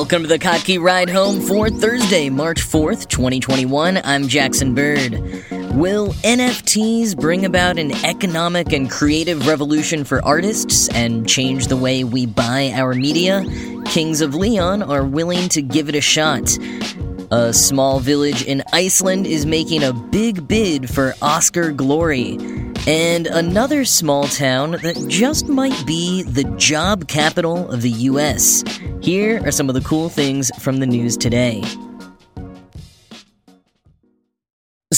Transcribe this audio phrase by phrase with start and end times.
[0.00, 4.00] Welcome to the Kottke Ride Home for Thursday, March 4th, 2021.
[4.02, 5.12] I'm Jackson Bird.
[5.74, 12.02] Will NFTs bring about an economic and creative revolution for artists and change the way
[12.02, 13.44] we buy our media?
[13.84, 16.50] Kings of Leon are willing to give it a shot.
[17.30, 22.38] A small village in Iceland is making a big bid for Oscar glory.
[22.86, 28.64] And another small town that just might be the job capital of the US.
[29.02, 31.62] Here are some of the cool things from the news today.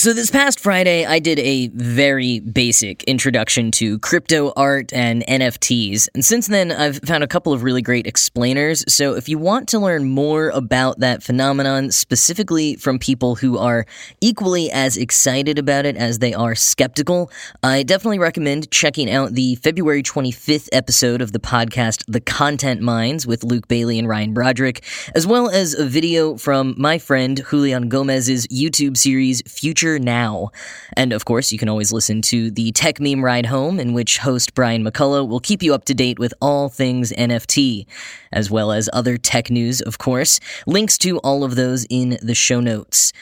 [0.03, 6.09] So, this past Friday, I did a very basic introduction to crypto art and NFTs.
[6.13, 8.83] And since then, I've found a couple of really great explainers.
[8.93, 13.85] So, if you want to learn more about that phenomenon, specifically from people who are
[14.19, 17.31] equally as excited about it as they are skeptical,
[17.63, 23.25] I definitely recommend checking out the February 25th episode of the podcast, The Content Mines,
[23.25, 24.83] with Luke Bailey and Ryan Broderick,
[25.15, 30.49] as well as a video from my friend Julian Gomez's YouTube series, Future now.
[30.95, 34.53] And of course, you can always listen to the Techmeme Ride Home, in which host
[34.53, 37.85] Brian McCullough will keep you up to date with all things NFT,
[38.31, 40.39] as well as other tech news, of course.
[40.67, 43.13] Links to all of those in the show notes.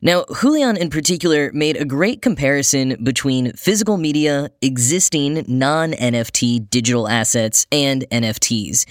[0.00, 7.08] Now, Julian in particular made a great comparison between physical media, existing non NFT digital
[7.08, 8.86] assets, and NFTs.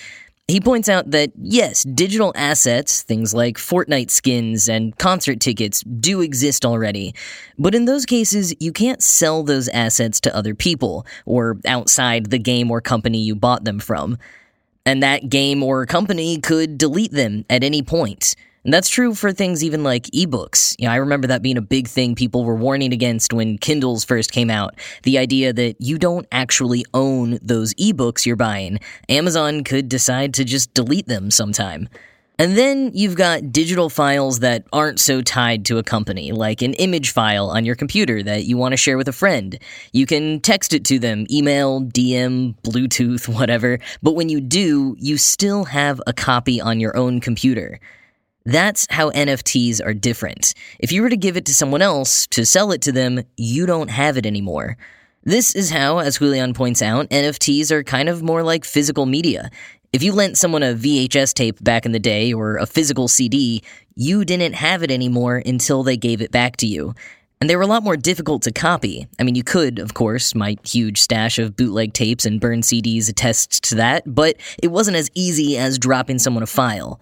[0.49, 6.21] He points out that yes, digital assets, things like Fortnite skins and concert tickets, do
[6.21, 7.13] exist already.
[7.59, 12.39] But in those cases, you can't sell those assets to other people, or outside the
[12.39, 14.17] game or company you bought them from.
[14.85, 18.33] And that game or company could delete them at any point.
[18.67, 20.75] And that's true for things even like ebooks.
[20.77, 24.03] You know, I remember that being a big thing people were warning against when Kindles
[24.03, 24.75] first came out.
[25.03, 28.79] The idea that you don't actually own those ebooks you're buying.
[29.07, 31.87] Amazon could decide to just delete them sometime.
[32.37, 36.73] And then you've got digital files that aren't so tied to a company, like an
[36.73, 39.57] image file on your computer that you want to share with a friend.
[39.93, 45.17] You can text it to them, email, DM, Bluetooth, whatever, but when you do, you
[45.17, 47.79] still have a copy on your own computer.
[48.47, 50.53] That's how NFTs are different.
[50.79, 53.65] If you were to give it to someone else to sell it to them, you
[53.65, 54.77] don't have it anymore.
[55.25, 59.51] This is how, as Julian points out, NFTs are kind of more like physical media.
[59.91, 63.63] If you lent someone a VHS tape back in the day or a physical CD,
[63.95, 66.95] you didn't have it anymore until they gave it back to you.
[67.41, 69.07] And they were a lot more difficult to copy.
[69.19, 73.09] I mean, you could, of course, my huge stash of bootleg tapes and burned CDs
[73.09, 77.01] attests to that, but it wasn't as easy as dropping someone a file.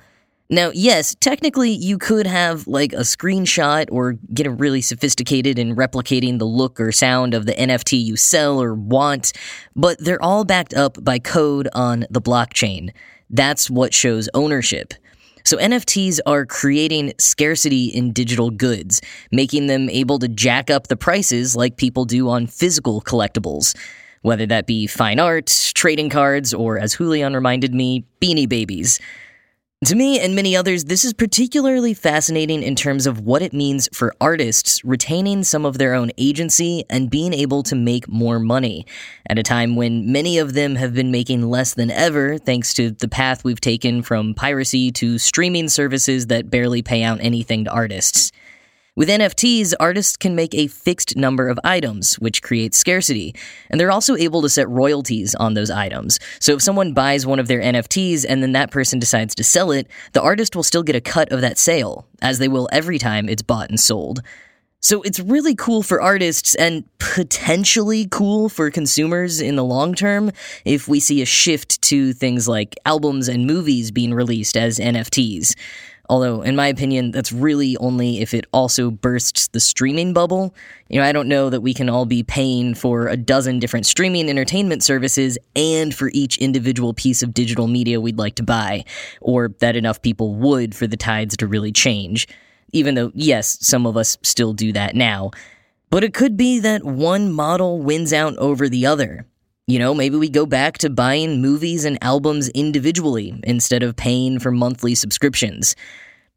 [0.50, 6.38] Now, yes, technically you could have like a screenshot or get really sophisticated in replicating
[6.38, 9.34] the look or sound of the NFT you sell or want,
[9.76, 12.92] but they're all backed up by code on the blockchain.
[13.32, 14.94] That's what shows ownership.
[15.46, 19.02] So NFTs are creating scarcity in digital goods,
[19.32, 23.76] making them able to jack up the prices like people do on physical collectibles.
[24.22, 29.00] Whether that be fine art, trading cards, or as Julian reminded me, beanie babies.
[29.84, 33.90] To me and many others, this is particularly fascinating in terms of what it means
[33.92, 38.88] for artists retaining some of their own agency and being able to make more money
[39.30, 42.92] at a time when many of them have been making less than ever thanks to
[42.92, 47.72] the path we've taken from piracy to streaming services that barely pay out anything to
[47.72, 48.32] artists.
[48.98, 53.36] With NFTs, artists can make a fixed number of items, which creates scarcity,
[53.70, 56.18] and they're also able to set royalties on those items.
[56.40, 59.72] So if someone buys one of their NFTs and then that person decides to sell
[59.72, 62.98] it, the artist will still get a cut of that sale, as they will every
[62.98, 64.22] time it's bought and sold.
[64.80, 70.32] So it's really cool for artists and potentially cool for consumers in the long term
[70.64, 75.54] if we see a shift to things like albums and movies being released as NFTs.
[76.10, 80.54] Although, in my opinion, that's really only if it also bursts the streaming bubble.
[80.90, 83.86] You know, I don't know that we can all be paying for a dozen different
[83.86, 88.86] streaming entertainment services and for each individual piece of digital media we'd like to buy,
[89.22, 92.28] or that enough people would for the tides to really change.
[92.72, 95.32] Even though, yes, some of us still do that now.
[95.90, 99.26] But it could be that one model wins out over the other.
[99.68, 104.38] You know, maybe we go back to buying movies and albums individually instead of paying
[104.38, 105.76] for monthly subscriptions.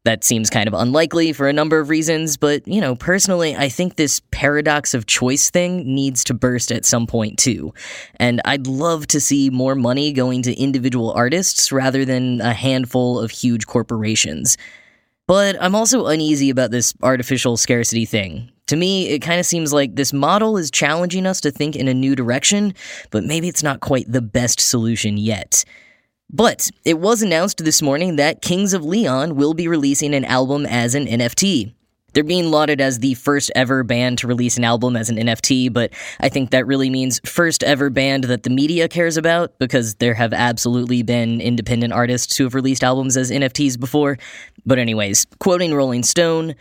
[0.03, 3.69] That seems kind of unlikely for a number of reasons, but, you know, personally, I
[3.69, 7.71] think this paradox of choice thing needs to burst at some point too.
[8.15, 13.19] And I'd love to see more money going to individual artists rather than a handful
[13.19, 14.57] of huge corporations.
[15.27, 18.49] But I'm also uneasy about this artificial scarcity thing.
[18.69, 21.87] To me, it kind of seems like this model is challenging us to think in
[21.87, 22.75] a new direction,
[23.09, 25.65] but maybe it's not quite the best solution yet.
[26.29, 30.67] But it was announced this morning that Kings of Leon will be releasing an album
[30.67, 31.73] as an NFT.
[32.13, 35.73] They're being lauded as the first ever band to release an album as an NFT,
[35.73, 39.95] but I think that really means first ever band that the media cares about because
[39.95, 44.19] there have absolutely been independent artists who have released albums as NFTs before.
[44.63, 46.53] But, anyways, quoting Rolling Stone,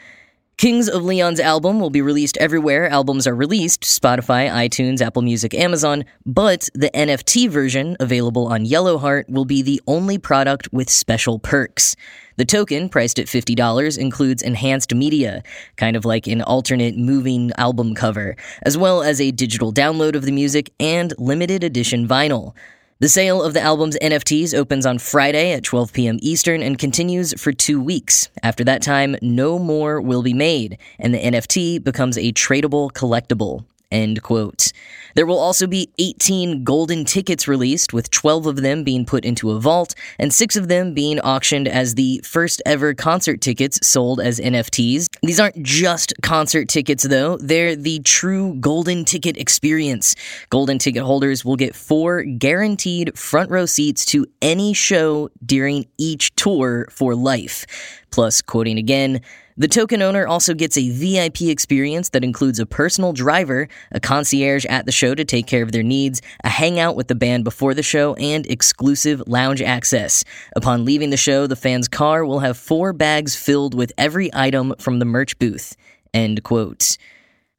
[0.58, 5.54] Kings of Leon's album will be released everywhere albums are released Spotify, iTunes, Apple Music,
[5.54, 11.38] Amazon, but the NFT version, available on Yellowheart, will be the only product with special
[11.38, 11.94] perks.
[12.38, 15.44] The token, priced at $50, includes enhanced media,
[15.76, 20.24] kind of like an alternate moving album cover, as well as a digital download of
[20.24, 22.52] the music and limited edition vinyl.
[23.00, 26.18] The sale of the album's NFTs opens on Friday at 12 p.m.
[26.20, 28.28] Eastern and continues for two weeks.
[28.42, 33.64] After that time, no more will be made, and the NFT becomes a tradable collectible.
[33.90, 34.70] End quote.
[35.14, 39.50] There will also be 18 golden tickets released, with 12 of them being put into
[39.50, 44.20] a vault, and 6 of them being auctioned as the first ever concert tickets sold
[44.20, 45.06] as NFTs.
[45.22, 50.14] These aren't just concert tickets, though, they're the true golden ticket experience.
[50.50, 56.34] Golden ticket holders will get four guaranteed front row seats to any show during each
[56.36, 57.64] tour for life.
[58.10, 59.22] Plus, quoting again,
[59.58, 64.64] the token owner also gets a VIP experience that includes a personal driver, a concierge
[64.66, 67.74] at the show to take care of their needs, a hangout with the band before
[67.74, 70.22] the show, and exclusive lounge access.
[70.54, 74.74] Upon leaving the show, the fan's car will have four bags filled with every item
[74.78, 75.76] from the merch booth.
[76.14, 76.96] End quote.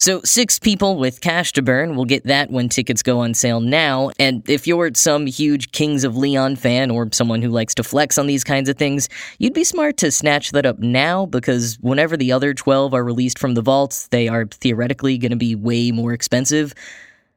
[0.02, 3.60] So, six people with cash to burn will get that when tickets go on sale
[3.60, 4.12] now.
[4.18, 8.18] And if you're some huge Kings of Leon fan or someone who likes to flex
[8.18, 9.10] on these kinds of things,
[9.40, 13.38] you'd be smart to snatch that up now because whenever the other 12 are released
[13.38, 16.74] from the vaults, they are theoretically going to be way more expensive.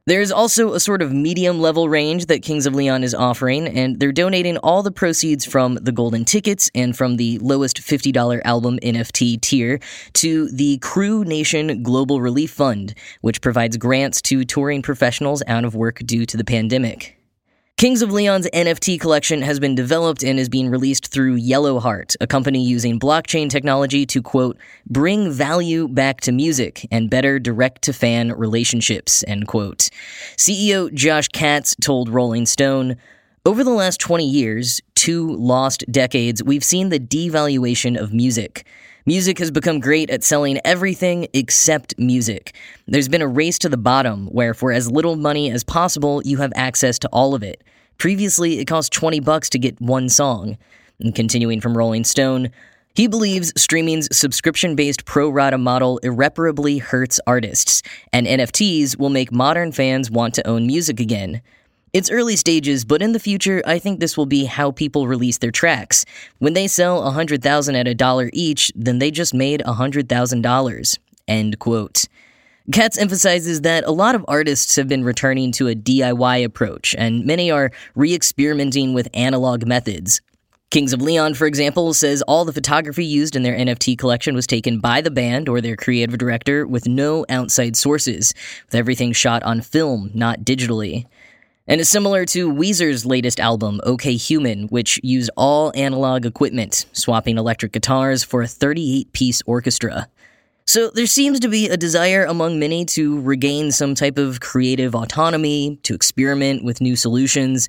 [0.04, 4.00] There's also a sort of medium level range that Kings of Leon is offering, and
[4.00, 8.80] they're donating all the proceeds from the golden tickets and from the lowest $50 album
[8.82, 9.78] NFT tier
[10.14, 15.76] to the Crew Nation Global Relief Fund, which provides grants to touring professionals out of
[15.76, 17.21] work due to the pandemic.
[17.76, 22.28] Kings of Leon's NFT collection has been developed and is being released through Yellowheart, a
[22.28, 24.56] company using blockchain technology to, quote,
[24.88, 29.88] bring value back to music and better direct to fan relationships, end quote.
[30.36, 32.96] CEO Josh Katz told Rolling Stone,
[33.44, 38.64] over the last 20 years, two lost decades, we've seen the devaluation of music.
[39.04, 42.54] Music has become great at selling everything except music.
[42.86, 46.36] There's been a race to the bottom where, for as little money as possible, you
[46.36, 47.64] have access to all of it.
[47.98, 50.56] Previously, it cost 20 bucks to get one song.
[51.00, 52.50] And continuing from Rolling Stone,
[52.94, 57.82] he believes streaming's subscription based pro rata model irreparably hurts artists,
[58.12, 61.42] and NFTs will make modern fans want to own music again.
[61.92, 65.36] It's early stages, but in the future, I think this will be how people release
[65.36, 66.06] their tracks.
[66.38, 70.98] When they sell 100,000 at a dollar each, then they just made $100,000.
[71.28, 72.08] End quote.
[72.72, 77.26] Katz emphasizes that a lot of artists have been returning to a DIY approach, and
[77.26, 80.22] many are re experimenting with analog methods.
[80.70, 84.46] Kings of Leon, for example, says all the photography used in their NFT collection was
[84.46, 88.32] taken by the band or their creative director with no outside sources,
[88.64, 91.04] with everything shot on film, not digitally
[91.66, 97.38] and is similar to Weezer's latest album, OK Human, which used all analog equipment, swapping
[97.38, 100.08] electric guitars for a 38 piece orchestra.
[100.64, 104.94] So there seems to be a desire among many to regain some type of creative
[104.94, 107.68] autonomy, to experiment with new solutions.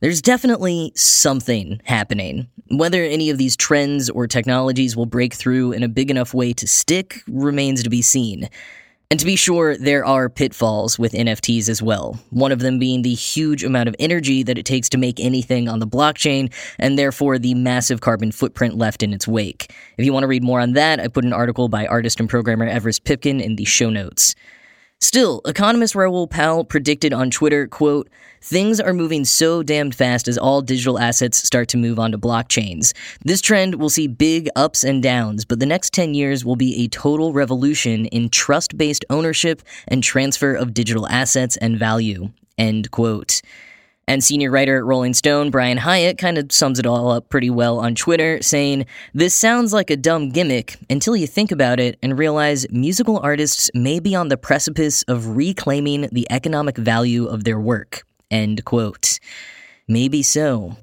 [0.00, 2.48] There's definitely something happening.
[2.70, 6.52] Whether any of these trends or technologies will break through in a big enough way
[6.54, 8.48] to stick remains to be seen.
[9.12, 12.20] And to be sure, there are pitfalls with NFTs as well.
[12.30, 15.68] One of them being the huge amount of energy that it takes to make anything
[15.68, 19.74] on the blockchain, and therefore the massive carbon footprint left in its wake.
[19.98, 22.28] If you want to read more on that, I put an article by artist and
[22.28, 24.36] programmer Everest Pipkin in the show notes.
[25.02, 28.10] Still, economist Raoul Pal predicted on Twitter, quote,
[28.42, 32.92] Things are moving so damned fast as all digital assets start to move onto blockchains.
[33.24, 36.84] This trend will see big ups and downs, but the next 10 years will be
[36.84, 42.30] a total revolution in trust based ownership and transfer of digital assets and value.
[42.58, 43.40] End quote.
[44.08, 47.50] And senior writer at Rolling Stone, Brian Hiatt, kind of sums it all up pretty
[47.50, 51.96] well on Twitter, saying, This sounds like a dumb gimmick until you think about it
[52.02, 57.44] and realize musical artists may be on the precipice of reclaiming the economic value of
[57.44, 58.02] their work.
[58.30, 59.20] End quote.
[59.86, 60.76] Maybe so.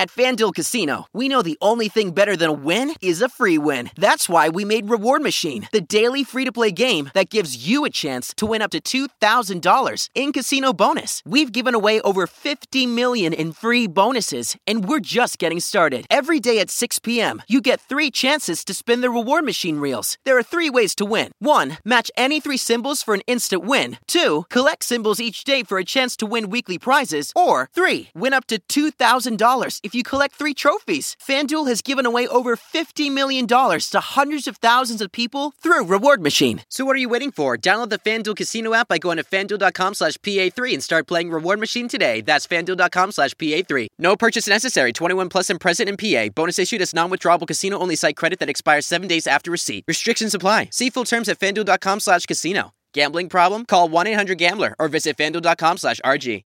[0.00, 3.58] At FanDuel Casino, we know the only thing better than a win is a free
[3.58, 3.90] win.
[3.96, 7.84] That's why we made Reward Machine, the daily free to play game that gives you
[7.84, 11.22] a chance to win up to $2,000 in casino bonus.
[11.26, 16.06] We've given away over 50 million in free bonuses, and we're just getting started.
[16.08, 20.16] Every day at 6 p.m., you get three chances to spin the Reward Machine reels.
[20.24, 21.32] There are three ways to win.
[21.40, 23.98] One, match any three symbols for an instant win.
[24.08, 27.32] Two, collect symbols each day for a chance to win weekly prizes.
[27.36, 31.16] Or three, win up to $2,000 if you collect three trophies.
[31.22, 36.22] FanDuel has given away over $50 million to hundreds of thousands of people through Reward
[36.22, 36.64] Machine.
[36.70, 37.56] So what are you waiting for?
[37.56, 41.60] Download the FanDuel Casino app by going to fanduel.com slash PA3 and start playing Reward
[41.60, 42.20] Machine today.
[42.20, 43.88] That's fanduel.com slash PA3.
[43.98, 44.92] No purchase necessary.
[44.92, 46.32] 21 plus and present in PA.
[46.34, 49.84] Bonus issued as non-withdrawable casino-only site credit that expires seven days after receipt.
[49.88, 50.68] Restrictions apply.
[50.72, 52.72] See full terms at fanduel.com slash casino.
[52.92, 53.66] Gambling problem?
[53.66, 56.42] Call 1-800-GAMBLER or visit fanduel.com slash RG.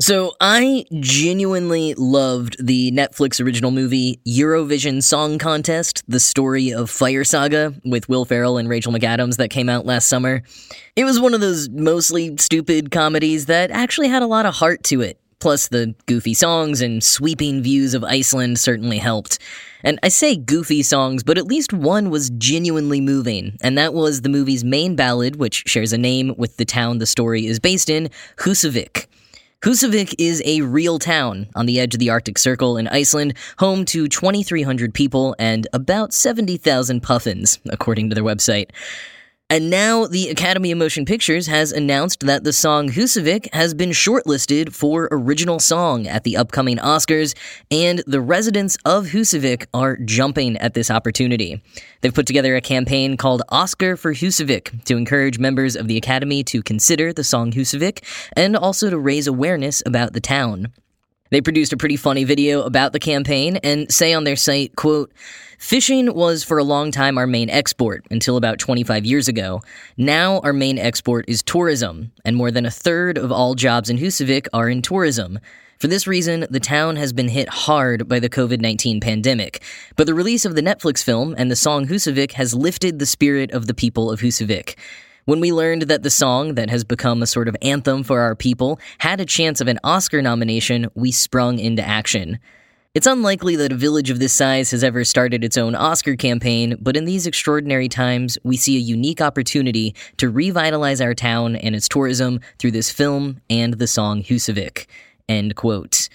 [0.00, 7.24] So, I genuinely loved the Netflix original movie Eurovision Song Contest, the story of Fire
[7.24, 10.44] Saga with Will Ferrell and Rachel McAdams that came out last summer.
[10.94, 14.84] It was one of those mostly stupid comedies that actually had a lot of heart
[14.84, 15.18] to it.
[15.40, 19.40] Plus, the goofy songs and sweeping views of Iceland certainly helped.
[19.82, 24.20] And I say goofy songs, but at least one was genuinely moving, and that was
[24.20, 27.90] the movie's main ballad, which shares a name with the town the story is based
[27.90, 29.06] in, Husavik.
[29.64, 33.84] Husavik is a real town on the edge of the Arctic Circle in Iceland, home
[33.86, 38.70] to 2,300 people and about 70,000 puffins, according to their website.
[39.50, 43.92] And now the Academy of Motion Pictures has announced that the song Husavik has been
[43.92, 47.34] shortlisted for original song at the upcoming Oscars,
[47.70, 51.62] and the residents of Husavik are jumping at this opportunity.
[52.02, 56.44] They've put together a campaign called Oscar for Husavik to encourage members of the Academy
[56.44, 60.74] to consider the song Husavik and also to raise awareness about the town.
[61.30, 65.12] They produced a pretty funny video about the campaign and say on their site, quote,
[65.58, 69.60] Fishing was for a long time our main export until about 25 years ago.
[69.96, 73.98] Now our main export is tourism, and more than a third of all jobs in
[73.98, 75.40] Husavik are in tourism.
[75.78, 79.62] For this reason, the town has been hit hard by the COVID 19 pandemic.
[79.96, 83.50] But the release of the Netflix film and the song Husavik has lifted the spirit
[83.50, 84.76] of the people of Husavik.
[85.28, 88.34] When we learned that the song that has become a sort of anthem for our
[88.34, 92.38] people had a chance of an Oscar nomination, we sprung into action.
[92.94, 96.78] It's unlikely that a village of this size has ever started its own Oscar campaign,
[96.80, 101.76] but in these extraordinary times, we see a unique opportunity to revitalize our town and
[101.76, 104.86] its tourism through this film and the song Husavik.
[105.28, 106.08] End quote.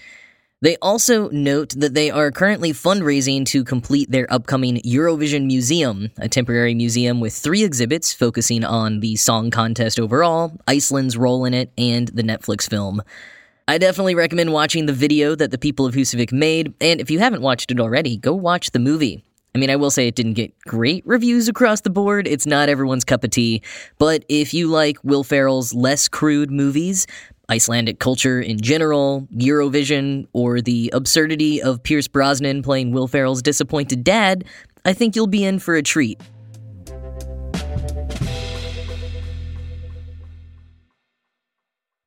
[0.62, 6.28] They also note that they are currently fundraising to complete their upcoming Eurovision Museum, a
[6.28, 11.70] temporary museum with three exhibits focusing on the song contest overall, Iceland's role in it,
[11.76, 13.02] and the Netflix film.
[13.68, 17.18] I definitely recommend watching the video that the people of Husavik made, and if you
[17.18, 19.24] haven't watched it already, go watch the movie.
[19.54, 22.26] I mean, I will say it didn't get great reviews across the board.
[22.26, 23.62] It's not everyone's cup of tea.
[23.98, 27.06] But if you like Will Ferrell's less crude movies,
[27.50, 34.02] Icelandic culture in general, Eurovision, or the absurdity of Pierce Brosnan playing Will Ferrell's disappointed
[34.02, 34.44] dad,
[34.84, 36.20] I think you'll be in for a treat.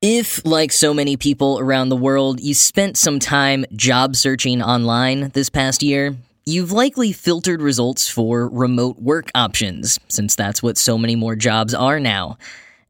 [0.00, 5.30] If, like so many people around the world, you spent some time job searching online
[5.30, 6.16] this past year,
[6.46, 11.74] you've likely filtered results for remote work options, since that's what so many more jobs
[11.74, 12.38] are now.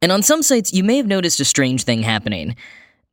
[0.00, 2.57] And on some sites, you may have noticed a strange thing happening.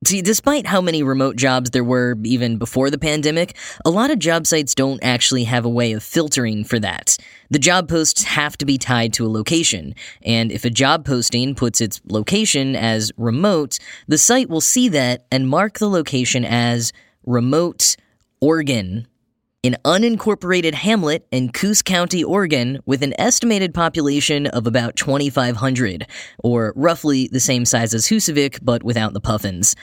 [0.05, 4.19] See, despite how many remote jobs there were even before the pandemic, a lot of
[4.19, 7.17] job sites don't actually have a way of filtering for that.
[7.49, 11.55] The job posts have to be tied to a location, and if a job posting
[11.55, 16.93] puts its location as remote, the site will see that and mark the location as
[17.25, 17.95] remote
[18.41, 19.07] Oregon
[19.65, 26.07] an unincorporated hamlet in Coos County, Oregon, with an estimated population of about 2,500,
[26.39, 29.75] or roughly the same size as Husavik, but without the puffins.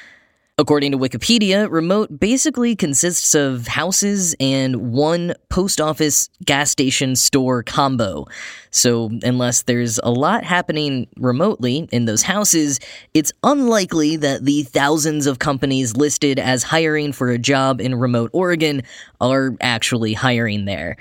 [0.63, 7.65] According to Wikipedia, remote basically consists of houses and one post office gas station store
[7.65, 8.29] combo.
[8.71, 12.79] So, unless there's a lot happening remotely in those houses,
[13.13, 18.31] it's unlikely that the thousands of companies listed as hiring for a job in remote
[18.33, 18.85] Oregon
[19.21, 20.97] are actually hiring there.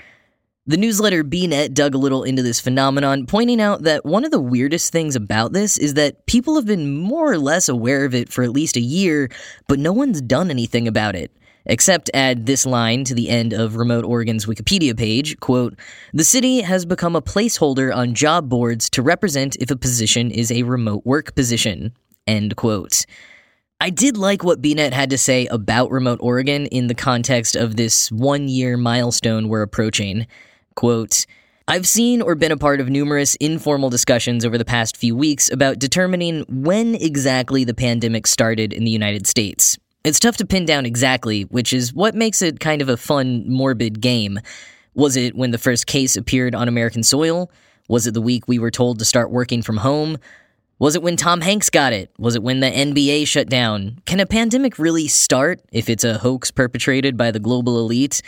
[0.64, 4.38] The newsletter BNet dug a little into this phenomenon, pointing out that one of the
[4.38, 8.32] weirdest things about this is that people have been more or less aware of it
[8.32, 9.28] for at least a year,
[9.66, 11.32] but no one's done anything about it.
[11.66, 15.76] Except add this line to the end of Remote Oregon's Wikipedia page, quote,
[16.14, 20.52] The city has become a placeholder on job boards to represent if a position is
[20.52, 21.92] a remote work position,
[22.28, 23.04] end quote.
[23.80, 27.74] I did like what BNet had to say about remote Oregon in the context of
[27.74, 30.28] this one year milestone we're approaching.
[30.74, 31.26] Quote,
[31.68, 35.50] I've seen or been a part of numerous informal discussions over the past few weeks
[35.50, 39.78] about determining when exactly the pandemic started in the United States.
[40.04, 43.44] It's tough to pin down exactly, which is what makes it kind of a fun,
[43.48, 44.40] morbid game.
[44.94, 47.50] Was it when the first case appeared on American soil?
[47.88, 50.18] Was it the week we were told to start working from home?
[50.80, 52.10] Was it when Tom Hanks got it?
[52.18, 54.00] Was it when the NBA shut down?
[54.04, 58.20] Can a pandemic really start if it's a hoax perpetrated by the global elite?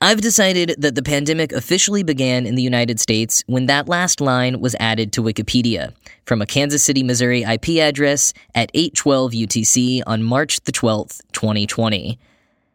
[0.00, 4.60] I've decided that the pandemic officially began in the United States when that last line
[4.60, 5.94] was added to Wikipedia
[6.26, 12.18] from a Kansas City, Missouri IP address at 812 UTC on March the 12th, 2020.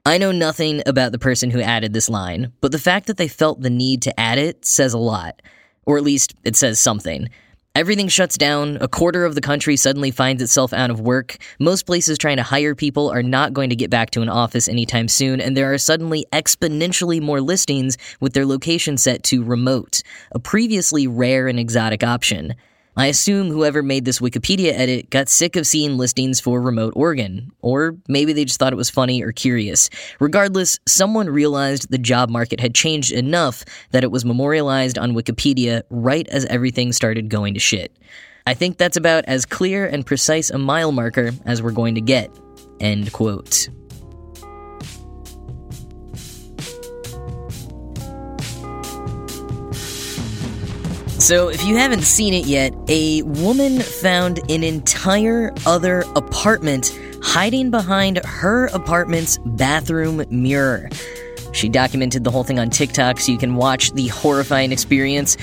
[0.05, 3.27] I know nothing about the person who added this line, but the fact that they
[3.27, 5.41] felt the need to add it says a lot.
[5.85, 7.29] Or at least it says something.
[7.75, 8.77] Everything shuts down.
[8.81, 11.37] A quarter of the country suddenly finds itself out of work.
[11.59, 14.67] Most places trying to hire people are not going to get back to an office
[14.67, 20.01] anytime soon, and there are suddenly exponentially more listings with their location set to remote,
[20.31, 22.55] a previously rare and exotic option.
[22.99, 27.49] I assume whoever made this Wikipedia edit got sick of seeing listings for remote Oregon,
[27.61, 29.89] or maybe they just thought it was funny or curious.
[30.19, 35.83] Regardless, someone realized the job market had changed enough that it was memorialized on Wikipedia
[35.89, 37.97] right as everything started going to shit.
[38.45, 42.01] I think that's about as clear and precise a mile marker as we're going to
[42.01, 42.29] get.
[42.81, 43.69] End quote.
[51.19, 57.71] So, if you haven't seen it yet, a woman found an entire other apartment hiding
[57.71, 60.89] behind her apartment's bathroom mirror.
[61.51, 65.35] She documented the whole thing on TikTok so you can watch the horrifying experience.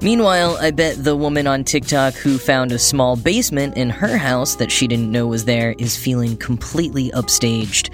[0.00, 4.54] Meanwhile, I bet the woman on TikTok who found a small basement in her house
[4.56, 7.90] that she didn't know was there is feeling completely upstaged.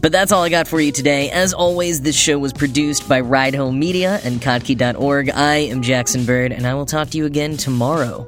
[0.00, 1.30] But that's all I got for you today.
[1.30, 5.30] As always, this show was produced by Ride Home Media and Kottke.org.
[5.30, 8.26] I am Jackson Bird, and I will talk to you again tomorrow.